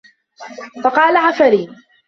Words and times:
فَقَالَ 0.83 1.17
عَفِّرِي 1.17 1.69